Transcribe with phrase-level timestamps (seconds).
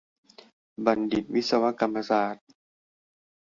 [0.85, 2.47] บัณฑิตวิศวกรรมศาสตร์